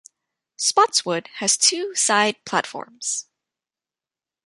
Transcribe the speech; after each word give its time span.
Spotswood 0.57 1.27
has 1.35 1.55
two 1.55 1.93
side 1.93 2.43
platforms. 2.43 3.27